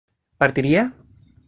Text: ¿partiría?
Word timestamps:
¿partiría? 0.39 0.83